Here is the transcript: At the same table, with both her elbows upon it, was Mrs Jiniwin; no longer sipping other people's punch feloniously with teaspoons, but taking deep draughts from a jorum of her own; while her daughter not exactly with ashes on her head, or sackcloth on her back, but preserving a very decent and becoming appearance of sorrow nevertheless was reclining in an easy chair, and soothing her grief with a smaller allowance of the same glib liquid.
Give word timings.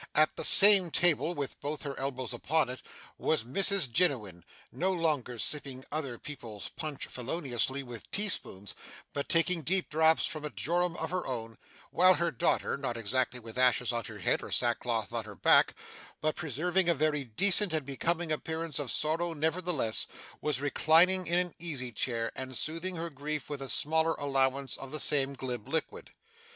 At 0.15 0.35
the 0.35 0.43
same 0.43 0.89
table, 0.89 1.35
with 1.35 1.61
both 1.61 1.83
her 1.83 1.95
elbows 1.99 2.33
upon 2.33 2.69
it, 2.69 2.81
was 3.19 3.43
Mrs 3.43 3.87
Jiniwin; 3.87 4.43
no 4.71 4.91
longer 4.91 5.37
sipping 5.37 5.85
other 5.91 6.17
people's 6.17 6.69
punch 6.69 7.05
feloniously 7.05 7.83
with 7.83 8.09
teaspoons, 8.09 8.73
but 9.13 9.29
taking 9.29 9.61
deep 9.61 9.91
draughts 9.91 10.25
from 10.25 10.43
a 10.43 10.49
jorum 10.49 10.95
of 10.95 11.11
her 11.11 11.27
own; 11.27 11.59
while 11.91 12.15
her 12.15 12.31
daughter 12.31 12.77
not 12.77 12.97
exactly 12.97 13.39
with 13.39 13.59
ashes 13.59 13.91
on 13.91 14.03
her 14.05 14.17
head, 14.17 14.41
or 14.41 14.49
sackcloth 14.49 15.13
on 15.13 15.25
her 15.25 15.35
back, 15.35 15.75
but 16.19 16.35
preserving 16.35 16.89
a 16.89 16.95
very 16.95 17.23
decent 17.23 17.71
and 17.71 17.85
becoming 17.85 18.31
appearance 18.31 18.79
of 18.79 18.89
sorrow 18.89 19.33
nevertheless 19.35 20.07
was 20.41 20.59
reclining 20.61 21.27
in 21.27 21.37
an 21.37 21.53
easy 21.59 21.91
chair, 21.91 22.31
and 22.35 22.57
soothing 22.57 22.95
her 22.95 23.11
grief 23.11 23.51
with 23.51 23.61
a 23.61 23.69
smaller 23.69 24.15
allowance 24.15 24.77
of 24.77 24.91
the 24.91 24.99
same 24.99 25.35
glib 25.35 25.67
liquid. 25.67 26.09